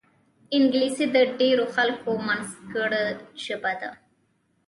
[0.57, 3.05] انګلیسي د ډېرو خلکو منځګړې
[3.43, 3.91] ژبه ده